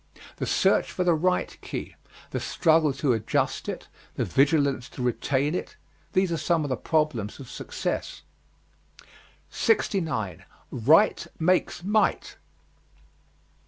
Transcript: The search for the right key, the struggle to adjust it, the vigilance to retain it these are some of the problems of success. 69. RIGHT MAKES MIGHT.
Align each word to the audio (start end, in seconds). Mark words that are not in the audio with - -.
The 0.37 0.47
search 0.47 0.91
for 0.91 1.03
the 1.03 1.13
right 1.13 1.55
key, 1.61 1.93
the 2.31 2.39
struggle 2.39 2.91
to 2.93 3.13
adjust 3.13 3.69
it, 3.69 3.87
the 4.15 4.25
vigilance 4.25 4.89
to 4.89 5.03
retain 5.03 5.53
it 5.53 5.75
these 6.13 6.31
are 6.31 6.37
some 6.37 6.63
of 6.65 6.69
the 6.69 6.75
problems 6.75 7.39
of 7.39 7.47
success. 7.47 8.23
69. 9.51 10.43
RIGHT 10.71 11.27
MAKES 11.39 11.83
MIGHT. 11.83 12.37